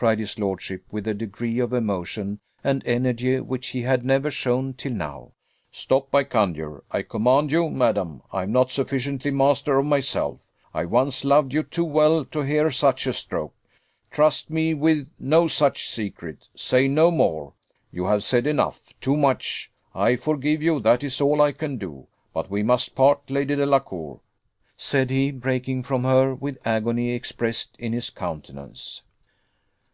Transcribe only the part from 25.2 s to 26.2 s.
breaking from